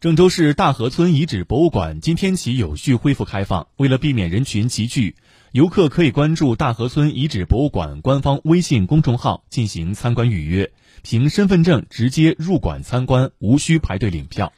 [0.00, 5.14] 郑州市大河村遗址博物馆今天起有序恢复开放为了避免人群集聚
[5.52, 14.54] 游客可以关注大河村遗址博物馆官方微信公众号进行参观预约凭身份证直接入馆参观无需排队领票。